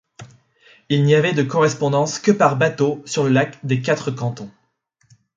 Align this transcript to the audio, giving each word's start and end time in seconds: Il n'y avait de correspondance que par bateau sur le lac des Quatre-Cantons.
Il 0.89 1.03
n'y 1.03 1.13
avait 1.13 1.33
de 1.35 1.43
correspondance 1.43 2.17
que 2.17 2.31
par 2.31 2.57
bateau 2.57 3.03
sur 3.05 3.23
le 3.23 3.29
lac 3.29 3.63
des 3.63 3.83
Quatre-Cantons. 3.83 4.49